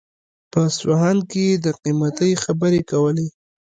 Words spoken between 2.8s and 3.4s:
کولې.